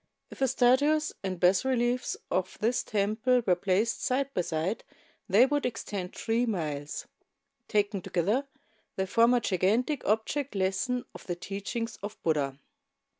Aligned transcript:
If 0.31 0.39
the 0.39 0.47
statues 0.47 1.13
and 1.21 1.39
bas 1.39 1.63
reliefs 1.63 2.17
of 2.31 2.57
this 2.59 2.81
temple 2.81 3.43
were 3.45 3.53
placed 3.55 4.03
side 4.03 4.33
by 4.33 4.41
side 4.41 4.83
they 5.29 5.45
would 5.45 5.63
extend 5.63 6.15
three 6.15 6.47
miles. 6.47 7.05
Taken 7.67 8.01
together, 8.01 8.47
they 8.95 9.05
form 9.05 9.35
a 9.35 9.39
gigantic 9.39 10.03
object 10.05 10.55
lesson 10.55 11.05
of 11.13 11.27
the 11.27 11.35
teachings 11.35 11.99
of 12.01 12.17
Buddha. 12.23 12.57